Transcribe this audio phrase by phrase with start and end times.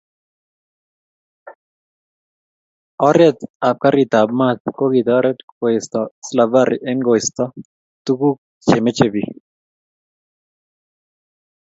[3.07, 7.43] Oret ab karit ab mat ko kitartet koesto slavari, eng koisto
[8.05, 8.37] tukuk
[8.67, 9.31] chemeche bik.